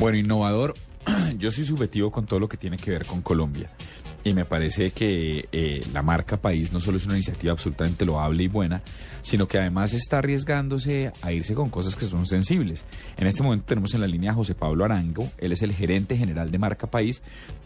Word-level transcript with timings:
Bueno, 0.00 0.16
innovador, 0.16 0.72
yo 1.36 1.50
soy 1.50 1.66
subjetivo 1.66 2.10
con 2.10 2.24
todo 2.24 2.40
lo 2.40 2.48
que 2.48 2.56
tiene 2.56 2.78
que 2.78 2.90
ver 2.90 3.04
con 3.04 3.20
Colombia. 3.20 3.68
Y 4.24 4.32
me 4.32 4.46
parece 4.46 4.92
que 4.92 5.46
eh, 5.52 5.82
la 5.92 6.00
marca 6.00 6.38
País 6.38 6.72
no 6.72 6.80
solo 6.80 6.96
es 6.96 7.04
una 7.04 7.16
iniciativa 7.16 7.52
absolutamente 7.52 8.06
loable 8.06 8.44
y 8.44 8.48
buena, 8.48 8.80
sino 9.20 9.46
que 9.46 9.58
además 9.58 9.92
está 9.92 10.16
arriesgándose 10.16 11.12
a 11.20 11.32
irse 11.32 11.54
con 11.54 11.68
cosas 11.68 11.96
que 11.96 12.06
son 12.06 12.26
sensibles. 12.26 12.86
En 13.18 13.26
este 13.26 13.42
momento 13.42 13.66
tenemos 13.66 13.92
en 13.92 14.00
la 14.00 14.06
línea 14.06 14.30
a 14.30 14.34
José 14.34 14.54
Pablo 14.54 14.86
Arango, 14.86 15.28
él 15.36 15.52
es 15.52 15.60
el 15.60 15.74
gerente 15.74 16.16
general 16.16 16.50
de 16.50 16.58
Marca 16.58 16.86
País 16.86 17.22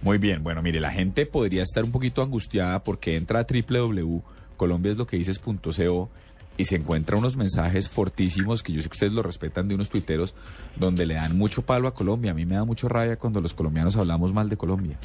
Muy 0.01 0.17
bien, 0.17 0.43
bueno, 0.43 0.61
mire, 0.61 0.79
la 0.79 0.91
gente 0.91 1.25
podría 1.25 1.63
estar 1.63 1.83
un 1.83 1.91
poquito 1.91 2.21
angustiada 2.21 2.83
porque 2.83 3.15
entra 3.15 3.39
a 3.39 3.47
www.colombiasloquedices.co 3.49 6.09
y 6.57 6.65
se 6.65 6.75
encuentra 6.75 7.17
unos 7.17 7.37
mensajes 7.37 7.87
fortísimos 7.87 8.63
que 8.63 8.73
yo 8.73 8.81
sé 8.81 8.89
que 8.89 8.95
ustedes 8.95 9.13
lo 9.13 9.21
respetan 9.21 9.67
de 9.67 9.75
unos 9.75 9.89
tuiteros 9.89 10.35
donde 10.75 11.05
le 11.05 11.13
dan 11.13 11.37
mucho 11.37 11.61
palo 11.61 11.87
a 11.87 11.93
Colombia. 11.93 12.31
A 12.31 12.33
mí 12.33 12.45
me 12.45 12.55
da 12.55 12.65
mucho 12.65 12.89
rabia 12.89 13.15
cuando 13.15 13.41
los 13.41 13.53
colombianos 13.53 13.95
hablamos 13.95 14.33
mal 14.33 14.49
de 14.49 14.57
Colombia. 14.57 14.97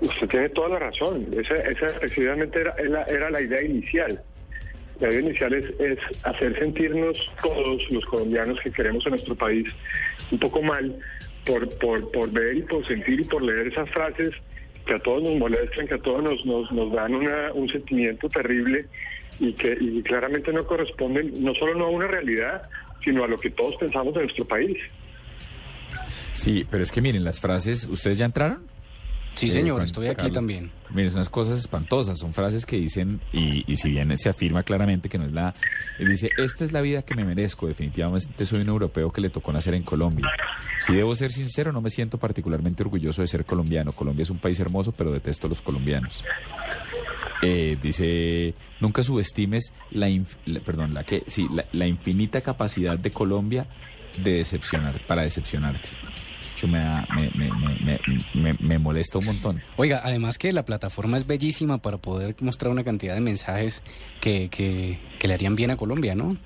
Usted 0.00 0.28
tiene 0.28 0.48
toda 0.50 0.70
la 0.70 0.78
razón. 0.80 1.26
Esa, 1.32 1.54
esa 1.56 1.98
precisamente 1.98 2.60
era, 2.60 3.04
era, 3.04 3.30
la 3.30 3.40
idea 3.40 3.62
inicial. 3.62 4.20
La 5.00 5.10
idea 5.10 5.20
inicial 5.20 5.54
es, 5.54 5.80
es 5.80 5.98
hacer 6.24 6.58
sentirnos 6.58 7.16
todos 7.40 7.80
los 7.90 8.04
colombianos 8.06 8.58
que 8.62 8.72
queremos 8.72 9.06
a 9.06 9.10
nuestro 9.10 9.36
país 9.36 9.66
un 10.30 10.38
poco 10.38 10.60
mal 10.60 10.98
por, 11.48 11.68
por, 11.78 12.12
por 12.12 12.30
ver 12.30 12.58
y 12.58 12.62
por 12.62 12.86
sentir 12.86 13.20
y 13.20 13.24
por 13.24 13.42
leer 13.42 13.68
esas 13.68 13.88
frases 13.90 14.34
que 14.86 14.94
a 14.94 14.98
todos 15.00 15.22
nos 15.22 15.36
molestan, 15.36 15.88
que 15.88 15.94
a 15.94 15.98
todos 15.98 16.22
nos, 16.22 16.70
nos, 16.70 16.92
dan 16.92 17.14
una, 17.14 17.52
un 17.54 17.68
sentimiento 17.68 18.28
terrible 18.28 18.86
y 19.40 19.54
que 19.54 19.76
claramente 20.04 20.52
no 20.52 20.66
corresponden 20.66 21.42
no 21.42 21.54
solo 21.54 21.74
no 21.74 21.86
a 21.86 21.90
una 21.90 22.06
realidad, 22.06 22.62
sino 23.02 23.24
a 23.24 23.28
lo 23.28 23.38
que 23.38 23.50
todos 23.50 23.76
pensamos 23.76 24.14
de 24.14 24.22
nuestro 24.22 24.44
país. 24.44 24.76
Sí, 26.34 26.66
pero 26.70 26.82
es 26.82 26.92
que 26.92 27.00
miren, 27.00 27.24
las 27.24 27.40
frases, 27.40 27.84
¿ustedes 27.84 28.18
ya 28.18 28.26
entraron? 28.26 28.67
Sí, 29.38 29.46
eh, 29.46 29.50
señor, 29.50 29.82
estoy 29.82 30.08
aquí 30.08 30.32
también. 30.32 30.72
Miren, 30.90 31.10
son 31.10 31.18
unas 31.18 31.28
cosas 31.28 31.60
espantosas, 31.60 32.18
son 32.18 32.34
frases 32.34 32.66
que 32.66 32.74
dicen, 32.74 33.20
y, 33.32 33.62
y 33.72 33.76
si 33.76 33.88
bien 33.90 34.18
se 34.18 34.28
afirma 34.28 34.64
claramente 34.64 35.08
que 35.08 35.16
no 35.16 35.26
es 35.26 35.32
la... 35.32 35.54
Dice, 36.00 36.30
esta 36.38 36.64
es 36.64 36.72
la 36.72 36.80
vida 36.80 37.02
que 37.02 37.14
me 37.14 37.24
merezco, 37.24 37.68
definitivamente 37.68 38.44
soy 38.44 38.62
un 38.62 38.68
europeo 38.68 39.12
que 39.12 39.20
le 39.20 39.30
tocó 39.30 39.52
nacer 39.52 39.74
en 39.74 39.84
Colombia. 39.84 40.28
Si 40.80 40.92
debo 40.92 41.14
ser 41.14 41.30
sincero, 41.30 41.70
no 41.70 41.80
me 41.80 41.88
siento 41.88 42.18
particularmente 42.18 42.82
orgulloso 42.82 43.22
de 43.22 43.28
ser 43.28 43.44
colombiano. 43.44 43.92
Colombia 43.92 44.24
es 44.24 44.30
un 44.30 44.38
país 44.38 44.58
hermoso, 44.58 44.90
pero 44.90 45.12
detesto 45.12 45.46
a 45.46 45.50
los 45.50 45.62
colombianos. 45.62 46.24
Eh, 47.40 47.78
dice, 47.80 48.54
nunca 48.80 49.04
subestimes 49.04 49.72
la, 49.92 50.08
perdón, 50.66 50.94
la 50.94 51.04
que, 51.04 51.22
sí, 51.28 51.46
la 51.70 51.86
infinita 51.86 52.40
capacidad 52.40 52.98
de 52.98 53.12
Colombia 53.12 53.68
de 54.16 54.32
decepcionar, 54.38 55.00
para 55.06 55.22
decepcionarte 55.22 55.90
me, 56.66 56.82
me, 58.34 58.54
me, 58.58 58.78
molesta 58.78 59.18
un 59.18 59.26
montón. 59.26 59.62
Oiga, 59.76 60.00
además 60.02 60.38
que 60.38 60.52
la 60.52 60.64
plataforma 60.64 61.16
es 61.16 61.26
bellísima 61.26 61.78
para 61.78 61.98
poder 61.98 62.34
mostrar 62.40 62.72
una 62.72 62.84
cantidad 62.84 63.14
de 63.14 63.20
mensajes 63.20 63.82
que, 64.20 64.48
que, 64.50 64.98
le 65.26 65.34
harían 65.34 65.54
bien 65.56 65.70
a 65.70 65.76
Colombia, 65.76 66.14
¿no? 66.14 66.36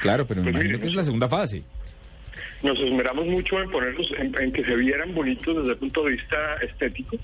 Claro, 0.00 0.26
pero 0.26 0.42
me 0.42 0.50
imagino 0.50 0.78
que 0.78 0.86
es 0.86 0.94
la 0.94 1.02
segunda 1.02 1.28
fase. 1.28 1.62
Nos 2.62 2.78
esmeramos 2.78 3.26
mucho 3.26 3.60
en 3.60 3.70
ponerlos, 3.70 4.12
en, 4.18 4.52
que 4.52 4.64
se 4.64 4.74
vieran 4.76 5.14
bonitos 5.14 5.56
desde 5.56 5.72
el 5.72 5.78
punto 5.78 6.04
de 6.04 6.12
vista 6.12 6.54
estético, 6.62 7.16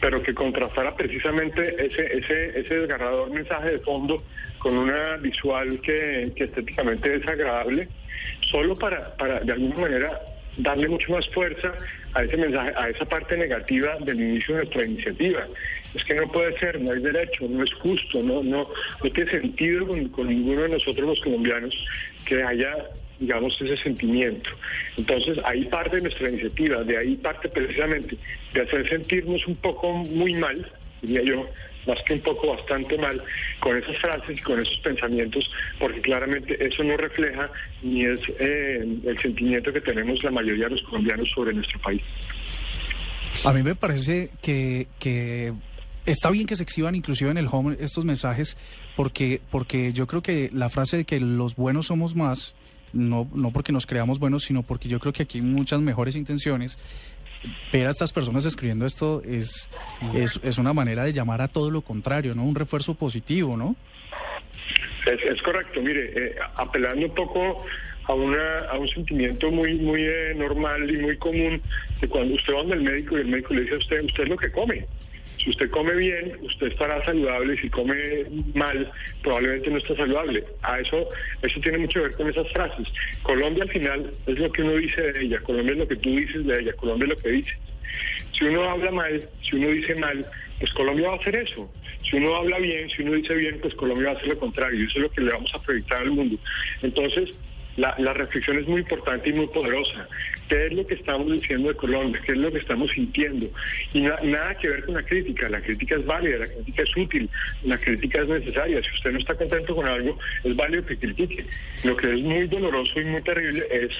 pero 0.00 0.22
que 0.22 0.34
contrastara 0.34 0.94
precisamente 0.94 1.74
ese, 1.84 2.06
ese, 2.18 2.60
ese 2.60 2.74
desgarrador 2.80 3.30
mensaje 3.30 3.72
de 3.72 3.78
fondo 3.80 4.22
con 4.58 4.76
una 4.76 5.16
visual 5.16 5.80
que, 5.80 6.32
que 6.34 6.44
estéticamente 6.44 7.14
es 7.16 7.26
agradable, 7.26 7.88
solo 8.50 8.74
para, 8.76 9.16
para 9.16 9.40
de 9.40 9.52
alguna 9.52 9.76
manera 9.76 10.20
darle 10.58 10.88
mucho 10.88 11.12
más 11.12 11.28
fuerza 11.30 11.72
a 12.14 12.24
ese 12.24 12.36
mensaje, 12.36 12.72
a 12.76 12.88
esa 12.90 13.04
parte 13.04 13.36
negativa 13.36 13.96
del 14.00 14.20
inicio 14.20 14.56
de 14.56 14.62
nuestra 14.62 14.84
iniciativa. 14.84 15.46
Es 15.94 16.04
que 16.04 16.14
no 16.14 16.30
puede 16.30 16.58
ser, 16.58 16.80
no 16.80 16.92
hay 16.92 17.00
derecho, 17.00 17.46
no 17.48 17.64
es 17.64 17.72
justo, 17.74 18.22
no, 18.22 18.42
no, 18.42 18.68
no 19.02 19.10
tiene 19.10 19.30
sentido 19.30 19.86
con, 19.86 20.28
ninguno 20.28 20.62
de 20.62 20.68
nosotros 20.70 21.06
los 21.06 21.20
colombianos 21.20 21.74
que 22.26 22.42
haya 22.42 22.74
digamos, 23.20 23.60
ese 23.60 23.76
sentimiento. 23.78 24.48
Entonces, 24.96 25.38
ahí 25.44 25.64
parte 25.64 26.00
nuestra 26.00 26.30
iniciativa, 26.30 26.84
de 26.84 26.98
ahí 26.98 27.16
parte 27.16 27.48
precisamente 27.48 28.16
de 28.54 28.62
hacer 28.62 28.88
sentirnos 28.88 29.44
un 29.48 29.56
poco 29.56 29.92
muy 29.92 30.34
mal, 30.34 30.64
diría 31.02 31.22
yo, 31.22 31.48
más 31.88 31.98
que 32.06 32.14
un 32.14 32.20
poco 32.20 32.48
bastante 32.48 32.96
mal 32.98 33.20
con 33.60 33.76
esas 33.76 33.96
frases 33.98 34.38
y 34.38 34.42
con 34.42 34.60
esos 34.60 34.78
pensamientos, 34.78 35.50
porque 35.80 36.00
claramente 36.00 36.56
eso 36.64 36.84
no 36.84 36.96
refleja 36.96 37.50
ni 37.82 38.04
es 38.04 38.20
eh, 38.38 38.86
el 39.04 39.18
sentimiento 39.20 39.72
que 39.72 39.80
tenemos 39.80 40.22
la 40.22 40.30
mayoría 40.30 40.66
de 40.66 40.72
los 40.72 40.82
colombianos 40.82 41.28
sobre 41.34 41.54
nuestro 41.54 41.80
país. 41.80 42.02
A 43.44 43.52
mí 43.52 43.62
me 43.62 43.74
parece 43.74 44.30
que, 44.42 44.88
que 44.98 45.52
está 46.04 46.30
bien 46.30 46.46
que 46.46 46.56
se 46.56 46.62
exhiban 46.62 46.94
inclusive 46.94 47.30
en 47.30 47.38
el 47.38 47.48
home 47.50 47.76
estos 47.80 48.04
mensajes, 48.04 48.56
porque, 48.96 49.40
porque 49.50 49.92
yo 49.92 50.06
creo 50.06 50.22
que 50.22 50.50
la 50.52 50.68
frase 50.68 50.98
de 50.98 51.04
que 51.04 51.20
los 51.20 51.56
buenos 51.56 51.86
somos 51.86 52.14
más, 52.14 52.54
no, 52.92 53.28
no 53.34 53.50
porque 53.52 53.72
nos 53.72 53.86
creamos 53.86 54.18
buenos, 54.18 54.44
sino 54.44 54.62
porque 54.62 54.88
yo 54.88 54.98
creo 54.98 55.12
que 55.12 55.22
aquí 55.22 55.38
hay 55.38 55.44
muchas 55.44 55.80
mejores 55.80 56.16
intenciones 56.16 56.78
ver 57.72 57.86
a 57.86 57.90
estas 57.90 58.12
personas 58.12 58.44
escribiendo 58.44 58.86
esto 58.86 59.22
es, 59.24 59.68
es, 60.14 60.58
una 60.58 60.72
manera 60.72 61.04
de 61.04 61.12
llamar 61.12 61.40
a 61.40 61.48
todo 61.48 61.70
lo 61.70 61.82
contrario, 61.82 62.34
¿no? 62.34 62.44
Un 62.44 62.54
refuerzo 62.54 62.94
positivo, 62.94 63.56
¿no? 63.56 63.76
Es, 65.06 65.42
correcto, 65.42 65.80
mire, 65.80 66.12
eh, 66.14 66.36
apelando 66.56 67.06
un 67.06 67.14
poco 67.14 67.64
a, 68.04 68.14
una, 68.14 68.60
a 68.70 68.78
un 68.78 68.88
sentimiento 68.88 69.50
muy 69.50 69.74
muy 69.76 70.02
eh, 70.02 70.34
normal 70.36 70.90
y 70.90 70.98
muy 70.98 71.16
común, 71.16 71.62
que 72.00 72.08
cuando 72.08 72.34
usted 72.34 72.52
va 72.52 72.60
al 72.60 72.82
médico 72.82 73.16
y 73.16 73.22
el 73.22 73.28
médico 73.28 73.54
le 73.54 73.62
dice 73.62 73.74
a 73.74 73.78
usted, 73.78 74.04
usted 74.04 74.22
es 74.24 74.28
lo 74.28 74.36
que 74.36 74.50
come. 74.52 74.86
Si 75.42 75.50
usted 75.50 75.70
come 75.70 75.94
bien, 75.94 76.36
usted 76.42 76.68
estará 76.68 77.04
saludable. 77.04 77.60
Si 77.60 77.70
come 77.70 77.94
mal, 78.54 78.90
probablemente 79.22 79.70
no 79.70 79.78
está 79.78 79.96
saludable. 79.96 80.44
A 80.62 80.80
eso, 80.80 81.08
eso 81.42 81.60
tiene 81.60 81.78
mucho 81.78 82.00
que 82.00 82.08
ver 82.08 82.16
con 82.16 82.28
esas 82.28 82.50
frases. 82.52 82.88
Colombia 83.22 83.62
al 83.62 83.70
final 83.70 84.10
es 84.26 84.38
lo 84.38 84.50
que 84.50 84.62
uno 84.62 84.74
dice 84.76 85.00
de 85.00 85.22
ella. 85.22 85.40
Colombia 85.40 85.72
es 85.72 85.78
lo 85.78 85.88
que 85.88 85.96
tú 85.96 86.10
dices 86.10 86.44
de 86.44 86.60
ella. 86.60 86.72
Colombia 86.74 87.04
es 87.04 87.10
lo 87.10 87.22
que 87.22 87.28
dice. 87.30 87.52
Si 88.32 88.44
uno 88.44 88.64
habla 88.64 88.90
mal, 88.90 89.28
si 89.42 89.56
uno 89.56 89.68
dice 89.68 89.94
mal, 89.96 90.26
pues 90.58 90.72
Colombia 90.72 91.08
va 91.08 91.14
a 91.14 91.18
hacer 91.18 91.36
eso. 91.36 91.70
Si 92.08 92.16
uno 92.16 92.36
habla 92.36 92.58
bien, 92.58 92.88
si 92.90 93.02
uno 93.02 93.12
dice 93.12 93.34
bien, 93.34 93.58
pues 93.60 93.74
Colombia 93.74 94.08
va 94.08 94.12
a 94.14 94.16
hacer 94.16 94.28
lo 94.28 94.38
contrario. 94.38 94.86
Eso 94.86 94.98
es 94.98 95.02
lo 95.02 95.10
que 95.10 95.20
le 95.20 95.32
vamos 95.32 95.50
a 95.54 95.62
proyectar 95.62 95.98
al 95.98 96.10
mundo. 96.10 96.36
Entonces, 96.82 97.30
la, 97.78 98.12
reflexión 98.12 98.58
es 98.58 98.66
muy 98.66 98.80
importante 98.80 99.30
y 99.30 99.32
muy 99.32 99.46
poderosa. 99.46 100.08
¿Qué 100.48 100.66
es 100.66 100.72
lo 100.72 100.86
que 100.86 100.94
estamos 100.94 101.30
diciendo 101.30 101.68
de 101.68 101.74
Colombia? 101.76 102.20
¿Qué 102.26 102.32
es 102.32 102.38
lo 102.38 102.50
que 102.50 102.58
estamos 102.58 102.90
sintiendo? 102.90 103.48
Y 103.92 104.00
nada 104.00 104.54
que 104.60 104.68
ver 104.68 104.84
con 104.84 104.94
la 104.94 105.02
crítica. 105.02 105.48
La 105.48 105.60
crítica 105.60 105.96
es 105.96 106.04
válida, 106.04 106.38
la 106.38 106.46
crítica 106.46 106.82
es 106.82 106.96
útil, 106.96 107.30
la 107.62 107.78
crítica 107.78 108.22
es 108.22 108.28
necesaria. 108.28 108.82
Si 108.82 108.90
usted 108.96 109.12
no 109.12 109.18
está 109.18 109.34
contento 109.34 109.76
con 109.76 109.86
algo, 109.86 110.18
es 110.44 110.56
válido 110.56 110.84
que 110.86 110.96
critique. 110.96 111.46
Lo 111.84 111.96
que 111.96 112.12
es 112.12 112.20
muy 112.20 112.48
doloroso 112.48 113.00
y 113.00 113.04
muy 113.04 113.22
terrible 113.22 113.64
es 113.70 113.92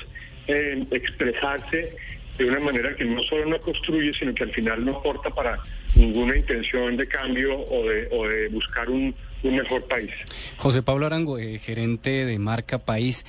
eh, 0.49 0.85
expresarse 0.91 1.97
de 2.37 2.45
una 2.45 2.61
manera 2.61 2.95
que 2.95 3.05
no 3.05 3.23
solo 3.25 3.47
no 3.47 3.61
construye, 3.61 4.13
sino 4.15 4.33
que 4.33 4.45
al 4.45 4.53
final 4.53 4.85
no 4.85 4.99
aporta 4.99 5.31
para 5.31 5.61
ninguna 5.97 6.37
intención 6.37 6.97
de 6.97 7.07
cambio 7.07 7.59
o 7.59 7.89
de, 7.89 8.09
o 8.13 8.29
de 8.29 8.49
buscar 8.49 8.89
un, 8.89 9.15
un 9.43 9.57
mejor 9.57 9.85
país. 9.87 10.11
José 10.57 10.83
Pablo 10.83 11.07
Arango, 11.07 11.39
eh, 11.39 11.59
gerente 11.59 12.25
de 12.25 12.39
Marca 12.39 12.79
País. 12.79 13.25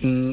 Mm, 0.00 0.32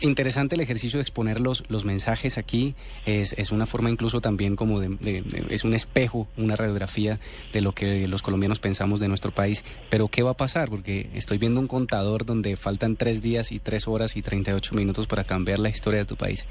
interesante 0.00 0.54
el 0.54 0.60
ejercicio 0.60 0.98
de 0.98 1.02
exponer 1.02 1.40
los, 1.40 1.68
los 1.70 1.84
mensajes 1.84 2.38
aquí. 2.38 2.74
Es, 3.06 3.32
es 3.34 3.52
una 3.52 3.66
forma 3.66 3.90
incluso 3.90 4.20
también 4.20 4.56
como 4.56 4.80
de, 4.80 5.24
es 5.50 5.64
un 5.64 5.74
espejo, 5.74 6.28
una 6.36 6.56
radiografía 6.56 7.18
de 7.52 7.60
lo 7.60 7.72
que 7.72 8.06
los 8.08 8.22
colombianos 8.22 8.60
pensamos 8.60 9.00
de 9.00 9.08
nuestro 9.08 9.30
país. 9.30 9.64
Pero 9.90 10.08
¿qué 10.08 10.22
va 10.22 10.32
a 10.32 10.36
pasar? 10.36 10.68
Porque 10.68 11.08
estoy 11.14 11.38
viendo 11.38 11.60
un 11.60 11.68
contador 11.68 12.24
donde 12.24 12.56
faltan 12.56 12.96
tres 12.96 13.22
días 13.22 13.52
y 13.52 13.58
tres 13.58 13.88
horas 13.88 14.16
y 14.16 14.22
38 14.22 14.74
minutos 14.74 15.06
para 15.06 15.24
cambiar 15.24 15.58
la 15.58 15.68
historia 15.68 16.00
de 16.00 16.06
tu 16.06 16.16
país. 16.16 16.46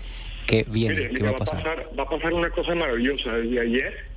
¿Qué 0.47 0.65
viene? 0.67 1.09
¿Qué 1.09 1.23
va 1.23 1.31
a 1.31 1.35
pasar? 1.35 1.87
Va 1.97 2.03
a 2.03 2.09
pasar 2.09 2.33
una 2.33 2.49
cosa 2.49 2.75
maravillosa. 2.75 3.33
Desde 3.33 3.59
ayer 3.61 4.12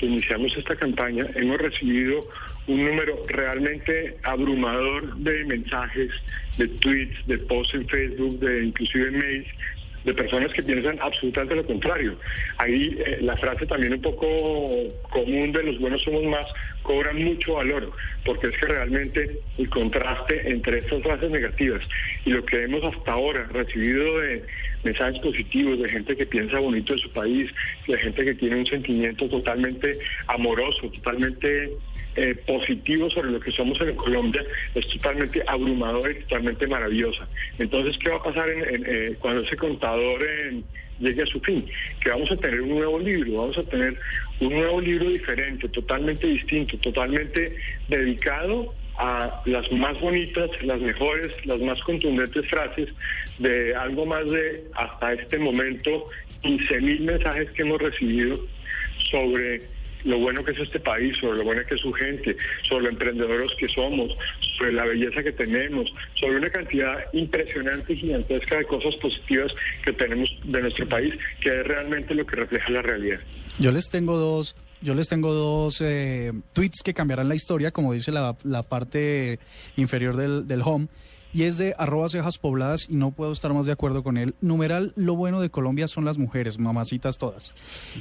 que 0.00 0.06
iniciamos 0.06 0.56
esta 0.56 0.74
campaña, 0.74 1.26
hemos 1.34 1.58
recibido 1.58 2.26
un 2.66 2.86
número 2.86 3.22
realmente 3.28 4.16
abrumador 4.22 5.14
de 5.16 5.44
mensajes, 5.44 6.10
de 6.56 6.68
tweets, 6.68 7.26
de 7.26 7.36
posts 7.36 7.74
en 7.74 7.86
Facebook, 7.86 8.38
de 8.38 8.64
inclusive 8.64 9.10
mails 9.10 9.46
de 10.04 10.14
personas 10.14 10.50
que 10.54 10.62
piensan 10.62 10.98
absolutamente 11.02 11.56
lo 11.56 11.66
contrario. 11.66 12.16
Ahí 12.56 12.96
eh, 13.04 13.18
la 13.20 13.36
frase 13.36 13.66
también 13.66 13.92
un 13.92 14.00
poco 14.00 14.26
común 15.10 15.52
de 15.52 15.62
los 15.64 15.78
buenos 15.78 16.02
somos 16.02 16.24
más 16.24 16.46
cobra 16.82 17.12
mucho 17.12 17.54
valor, 17.54 17.92
porque 18.24 18.48
es 18.48 18.56
que 18.56 18.66
realmente 18.66 19.40
el 19.58 19.68
contraste 19.70 20.50
entre 20.50 20.78
estas 20.78 21.02
frases 21.02 21.30
negativas 21.30 21.82
y 22.24 22.30
lo 22.30 22.44
que 22.44 22.64
hemos 22.64 22.82
hasta 22.84 23.12
ahora 23.12 23.46
recibido 23.52 24.18
de, 24.18 24.44
mensajes 24.84 25.18
positivos 25.20 25.78
de 25.80 25.88
gente 25.88 26.16
que 26.16 26.26
piensa 26.26 26.58
bonito 26.58 26.94
de 26.94 27.00
su 27.00 27.10
país, 27.12 27.50
de 27.86 27.98
gente 27.98 28.24
que 28.24 28.34
tiene 28.34 28.56
un 28.56 28.66
sentimiento 28.66 29.28
totalmente 29.28 29.98
amoroso, 30.26 30.90
totalmente 30.90 31.70
eh, 32.16 32.34
positivo 32.46 33.10
sobre 33.10 33.30
lo 33.30 33.40
que 33.40 33.52
somos 33.52 33.80
en 33.80 33.94
Colombia, 33.96 34.42
es 34.74 34.86
totalmente 34.88 35.42
abrumador 35.46 36.10
y 36.10 36.20
totalmente 36.20 36.66
maravillosa. 36.66 37.28
Entonces, 37.58 37.96
¿qué 37.98 38.10
va 38.10 38.16
a 38.16 38.22
pasar 38.22 38.48
en, 38.48 38.84
eh, 38.86 39.16
cuando 39.18 39.42
ese 39.42 39.56
contador 39.56 40.22
llegue 41.00 41.22
a 41.22 41.26
su 41.26 41.40
fin? 41.40 41.66
Que 42.02 42.10
vamos 42.10 42.30
a 42.30 42.36
tener 42.36 42.60
un 42.60 42.70
nuevo 42.70 42.98
libro, 42.98 43.32
vamos 43.34 43.58
a 43.58 43.62
tener 43.64 43.98
un 44.40 44.50
nuevo 44.50 44.80
libro 44.80 45.10
diferente, 45.10 45.68
totalmente 45.68 46.26
distinto, 46.26 46.78
totalmente 46.78 47.56
dedicado 47.88 48.74
a 48.98 49.42
las 49.46 49.70
más 49.72 49.98
bonitas, 50.00 50.50
las 50.62 50.80
mejores, 50.80 51.32
las 51.46 51.60
más 51.60 51.80
contundentes 51.82 52.46
frases 52.48 52.88
de 53.38 53.74
algo 53.74 54.04
más 54.04 54.28
de 54.30 54.64
hasta 54.74 55.14
este 55.14 55.38
momento 55.38 56.08
15 56.42 56.80
mil 56.80 57.00
mensajes 57.00 57.50
que 57.52 57.62
hemos 57.62 57.80
recibido 57.80 58.38
sobre 59.10 59.62
lo 60.04 60.18
bueno 60.18 60.44
que 60.44 60.52
es 60.52 60.58
este 60.58 60.80
país, 60.80 61.16
sobre 61.18 61.38
lo 61.38 61.44
bueno 61.44 61.62
que 61.68 61.74
es 61.74 61.80
su 61.80 61.92
gente, 61.92 62.36
sobre 62.68 62.84
lo 62.84 62.90
emprendedores 62.90 63.50
que 63.58 63.68
somos, 63.68 64.12
sobre 64.58 64.72
la 64.72 64.84
belleza 64.84 65.22
que 65.22 65.32
tenemos, 65.32 65.92
sobre 66.18 66.36
una 66.36 66.50
cantidad 66.50 66.98
impresionante 67.12 67.92
y 67.92 67.96
gigantesca 67.96 68.58
de 68.58 68.64
cosas 68.64 68.94
positivas 68.96 69.52
que 69.84 69.92
tenemos 69.92 70.28
de 70.44 70.62
nuestro 70.62 70.86
país, 70.88 71.14
que 71.40 71.48
es 71.48 71.66
realmente 71.66 72.14
lo 72.14 72.26
que 72.26 72.36
refleja 72.36 72.70
la 72.70 72.82
realidad. 72.82 73.20
Yo 73.58 73.70
les 73.70 73.88
tengo 73.88 74.16
dos 74.16 74.56
yo 74.82 74.94
les 74.94 75.08
tengo 75.08 75.34
dos 75.34 75.82
eh, 75.82 76.32
tweets 76.54 76.80
que 76.82 76.94
cambiarán 76.94 77.28
la 77.28 77.34
historia, 77.34 77.70
como 77.70 77.92
dice 77.92 78.12
la, 78.12 78.34
la 78.44 78.62
parte 78.62 79.38
inferior 79.76 80.16
del, 80.16 80.48
del 80.48 80.62
home 80.64 80.88
y 81.32 81.44
es 81.44 81.58
de 81.58 81.74
arroba 81.78 82.08
cejas 82.08 82.38
pobladas 82.38 82.88
y 82.88 82.94
no 82.94 83.12
puedo 83.12 83.32
estar 83.32 83.52
más 83.52 83.66
de 83.66 83.72
acuerdo 83.72 84.02
con 84.02 84.16
él. 84.16 84.34
Numeral, 84.40 84.92
lo 84.96 85.14
bueno 85.14 85.40
de 85.40 85.50
Colombia 85.50 85.88
son 85.88 86.04
las 86.04 86.18
mujeres, 86.18 86.58
mamacitas 86.58 87.18
todas. 87.18 87.54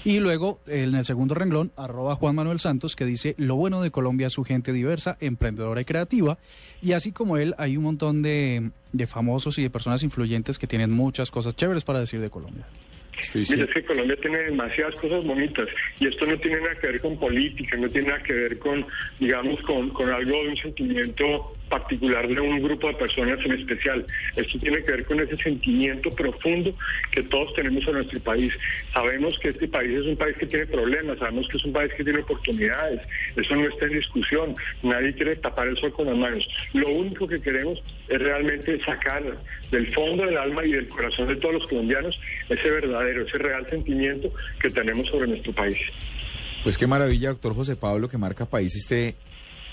Y 0.04 0.20
luego, 0.20 0.60
en 0.68 0.96
el 0.96 1.06
segundo 1.06 1.36
renglón, 1.36 1.72
arroba 1.76 2.16
Juan 2.16 2.36
Manuel 2.36 2.60
Santos, 2.60 2.96
que 2.96 3.06
dice, 3.06 3.36
lo 3.38 3.56
bueno 3.56 3.82
de 3.82 3.92
Colombia 3.92 4.28
es 4.28 4.34
su 4.34 4.44
gente 4.44 4.74
diversa, 4.74 5.18
emprendedora 5.20 5.82
y 5.82 5.86
creativa. 5.86 6.38
Y 6.82 6.94
así 6.94 7.12
como 7.12 7.38
él, 7.38 7.56
hay 7.58 7.78
un 7.78 7.84
montón 7.84 8.22
de, 8.22 8.72
de 8.94 9.08
famosos 9.08 9.58
y 9.58 9.64
de 9.64 9.70
personas 9.70 10.04
influyentes 10.04 10.58
que 10.58 10.68
tienen 10.68 10.92
muchas 10.92 11.32
cosas 11.32 11.56
chéveres 11.56 11.84
para 11.84 12.00
decir 12.00 12.20
de 12.20 12.30
Colombia. 12.30 12.66
Mira, 13.34 13.66
es 13.66 13.74
que 13.74 13.84
Colombia 13.84 14.16
tiene 14.22 14.38
demasiadas 14.38 14.96
cosas 14.96 15.24
bonitas 15.26 15.68
y 16.00 16.08
esto 16.08 16.26
no 16.26 16.38
tiene 16.38 16.62
nada 16.62 16.76
que 16.76 16.88
ver 16.88 17.02
con 17.02 17.20
política, 17.20 17.76
no 17.78 17.90
tiene 17.90 18.08
nada 18.10 18.24
que 18.24 18.34
ver 18.34 18.60
con, 18.60 18.86
digamos, 19.20 19.62
con, 19.64 19.90
con 19.90 20.10
algo 20.10 20.32
de 20.32 20.50
un 20.50 20.58
sentimiento 20.58 21.54
particular 21.70 22.28
de 22.28 22.40
un 22.40 22.62
grupo 22.62 22.88
de 22.88 22.96
personas 22.96 23.40
en 23.46 23.54
especial. 23.54 24.06
Esto 24.36 24.60
tiene 24.60 24.84
que 24.84 24.92
ver 24.92 25.06
con 25.06 25.20
ese 25.20 25.38
sentimiento 25.38 26.10
profundo 26.12 26.72
que 27.12 27.24
todos 27.24 27.54
tenemos 27.54 27.88
en 27.88 27.94
nuestro 27.94 28.20
país. 28.20 28.54
Sabemos 28.94 29.38
que 29.40 29.50
este 29.50 29.68
país 29.68 29.92
es 29.92 30.06
un 30.06 30.18
país 30.18 30.36
que 30.38 30.46
tiene 30.46 30.66
problemas, 30.66 31.20
sabemos 31.20 31.48
que 31.48 31.58
es 31.58 31.66
un 31.66 31.74
país 31.74 31.92
que 31.96 32.04
tiene 32.04 32.20
oportunidades, 32.20 33.02
eso 33.36 33.56
no 33.56 33.68
está 33.68 33.86
en 33.86 33.94
discusión, 33.94 34.56
nadie 34.84 35.14
quiere 35.14 35.36
tapar 35.38 35.68
el 35.68 35.78
sol 35.78 35.94
con 35.94 36.08
las 36.08 36.18
manos. 36.18 36.48
Lo 36.74 36.90
único 36.90 37.28
que 37.28 37.42
queremos 37.42 37.82
es 38.08 38.20
realmente 38.20 38.84
sacar 38.84 39.24
del 39.72 39.94
fondo 39.94 40.26
del 40.26 40.38
alma 40.38 40.66
y 40.66 40.72
del 40.72 40.88
corazón 40.88 41.28
de 41.28 41.36
todos 41.36 41.56
los 41.56 41.68
colombianos 41.68 42.20
ese 42.50 42.72
verdadero, 42.72 43.26
ese 43.26 43.38
real 43.38 43.66
sentimiento 43.70 44.32
que 44.60 44.70
tenemos 44.70 45.08
sobre 45.08 45.28
nuestro 45.28 45.54
país. 45.54 45.78
Pues 46.64 46.78
qué 46.78 46.88
maravilla, 46.88 47.30
doctor 47.30 47.56
José 47.56 47.76
Pablo, 47.76 48.10
que 48.10 48.18
marca 48.18 48.46
país 48.46 48.76
esté 48.76 49.16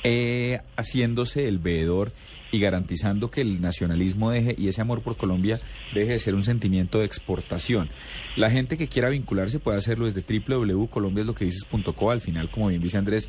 eh, 0.02 0.60
haciéndose 0.76 1.48
el 1.48 1.58
veedor 1.58 2.12
y 2.52 2.60
garantizando 2.60 3.30
que 3.30 3.40
el 3.40 3.60
nacionalismo 3.60 4.30
deje 4.30 4.54
y 4.56 4.68
ese 4.68 4.80
amor 4.80 5.02
por 5.02 5.16
Colombia 5.16 5.60
deje 5.94 6.12
de 6.12 6.20
ser 6.20 6.34
un 6.34 6.44
sentimiento 6.44 7.00
de 7.00 7.06
exportación. 7.06 7.88
La 8.36 8.50
gente 8.50 8.76
que 8.76 8.88
quiera 8.88 9.08
vincularse 9.08 9.58
puede 9.58 9.78
hacerlo 9.78 10.06
desde 10.10 10.22
www.colombiasloquedices.co. 10.22 12.10
Al 12.10 12.20
final, 12.20 12.50
como 12.50 12.68
bien 12.68 12.82
dice 12.82 12.98
Andrés, 12.98 13.28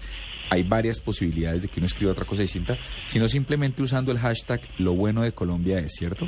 hay 0.50 0.64
varias 0.64 1.00
posibilidades 1.00 1.62
de 1.62 1.68
que 1.68 1.80
uno 1.80 1.88
escriba 1.88 2.12
otra 2.12 2.26
cosa 2.26 2.42
distinta, 2.42 2.78
sino 3.08 3.28
simplemente 3.28 3.82
usando 3.82 4.12
el 4.12 4.20
hashtag 4.20 4.62
lo 4.78 4.94
bueno 4.94 5.24
de 5.24 5.32
Colombia 5.32 5.80
es, 5.80 5.94
¿cierto? 5.94 6.26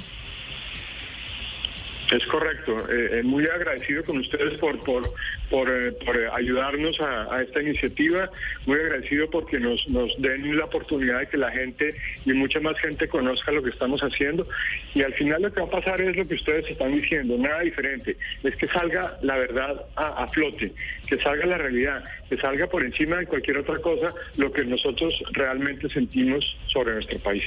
Es 2.12 2.26
correcto. 2.26 2.76
Eh, 2.90 3.20
eh, 3.20 3.24
muy 3.24 3.46
agradecido 3.46 4.04
con 4.04 4.18
ustedes 4.18 4.58
por 4.60 4.80
por 4.84 5.04
por, 5.50 5.70
eh, 5.70 6.28
ayudarnos 6.34 7.00
a, 7.02 7.42
esta 7.42 7.62
iniciativa. 7.62 8.30
Muy 8.66 8.80
agradecido 8.80 9.30
porque 9.30 9.60
nos 9.60 9.88
nos 9.90 10.12
den 10.20 10.58
la 10.58 10.66
oportunidad 10.66 11.20
de 11.20 11.28
que 11.28 11.38
la 11.38 11.52
gente 11.52 11.96
y 12.26 12.34
mucha 12.34 12.60
más 12.60 12.80
gente 12.80 13.08
conozca 13.08 13.52
lo 13.52 13.62
que 13.62 13.70
estamos 13.70 14.02
haciendo. 14.02 14.48
Y 14.96 15.04
al 15.04 15.14
final 15.14 15.44
lo 15.44 15.54
que 15.54 15.62
va 15.62 15.68
a 15.68 15.72
pasar 15.72 16.02
es 16.02 16.16
lo 16.16 16.28
que 16.28 16.36
ustedes 16.36 16.66
están 16.70 16.96
diciendo, 16.96 17.38
nada 17.38 17.62
diferente. 17.62 18.18
Es 18.44 18.56
que 18.56 18.68
salga 18.68 19.18
la 19.22 19.38
verdad 19.38 19.86
a, 19.96 20.24
a 20.24 20.28
flote, 20.28 20.74
que 21.08 21.18
salga 21.20 21.46
la 21.46 21.58
realidad, 21.60 22.04
que 22.28 22.38
salga 22.38 22.66
por 22.68 22.84
encima 22.84 23.18
de 23.18 23.28
cualquier 23.28 23.60
otra 23.60 23.78
cosa 23.80 24.14
lo 24.38 24.52
que 24.52 24.66
nosotros 24.66 25.14
realmente 25.34 25.90
sentimos 25.90 26.58
sobre 26.68 26.94
nuestro 26.94 27.20
país. 27.20 27.44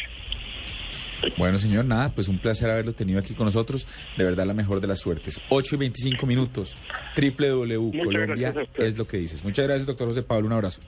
Bueno, 1.38 1.58
señor, 1.58 1.84
nada, 1.84 2.12
pues 2.14 2.28
un 2.28 2.38
placer 2.38 2.70
haberlo 2.70 2.92
tenido 2.92 3.18
aquí 3.18 3.34
con 3.34 3.46
nosotros. 3.46 3.86
De 4.16 4.24
verdad, 4.24 4.46
la 4.46 4.54
mejor 4.54 4.80
de 4.80 4.86
las 4.86 5.00
suertes. 5.00 5.40
8 5.48 5.74
y 5.76 5.78
25 5.78 6.26
minutos. 6.26 6.74
www. 7.16 8.04
Colombia 8.04 8.54
es 8.76 8.96
lo 8.96 9.06
que 9.06 9.18
dices. 9.18 9.44
Muchas 9.44 9.66
gracias, 9.66 9.86
doctor 9.86 10.08
José 10.08 10.22
Pablo. 10.22 10.46
Un 10.46 10.52
abrazo. 10.54 10.80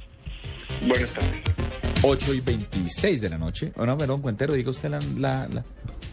Buenas 0.86 1.08
tardes. 1.10 1.42
8 2.02 2.34
y 2.34 2.40
26 2.40 3.20
de 3.20 3.28
la 3.31 3.38
noche. 3.38 3.72
Oh, 3.76 3.86
no, 3.86 3.96
perdón, 3.96 4.20
cuentero, 4.20 4.52
diga 4.52 4.70
usted 4.70 4.90
la, 4.90 5.00
la, 5.48 5.64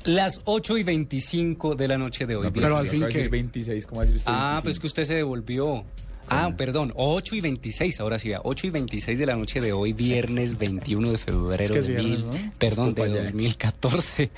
Las 0.06 0.40
8 0.46 0.78
y 0.78 0.84
25 0.84 1.76
de 1.76 1.88
la 1.88 1.98
noche 1.98 2.26
de 2.26 2.38
hoy. 2.38 2.50
pero, 2.54 2.78
al 2.78 2.88
fin 2.88 3.06
que 3.10 3.28
26, 3.28 3.86
¿cómo 3.86 4.02
decir 4.02 4.16
usted? 4.16 4.32
Ah, 4.34 4.62
pues 4.64 4.80
que 4.80 4.88
usted 4.88 5.04
se 5.04 5.16
devolvió. 5.16 5.84
Ah, 6.28 6.54
perdón, 6.56 6.94
8 6.96 7.36
y 7.36 7.42
26, 7.42 8.00
ahora 8.00 8.18
sí, 8.18 8.32
8 8.42 8.68
y 8.68 8.70
26 8.70 9.20
de 9.20 9.26
la 9.26 9.36
noche 9.36 9.60
de 9.60 9.74
hoy, 9.74 9.92
viernes 9.94 10.58
21 10.58 11.12
de 11.12 11.18
febrero 11.18 11.82
de 11.82 12.04
mil, 12.04 12.26
perdón, 12.58 12.94
de 12.94 13.10
2014. 13.10 14.30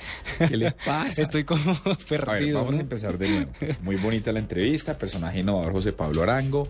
¿Qué 0.48 0.56
le 0.56 0.72
pasa? 0.72 1.22
Estoy 1.22 1.44
como 1.44 1.78
perdido. 2.08 2.58
vamos 2.58 2.76
a 2.76 2.80
empezar 2.80 3.16
de 3.16 3.28
nuevo. 3.28 3.52
Muy 3.82 3.96
bonita 3.96 4.32
la 4.32 4.40
entrevista, 4.40 4.98
personaje 4.98 5.40
innovador 5.40 5.72
José 5.72 5.92
Pablo 5.92 6.22
Arango. 6.22 6.68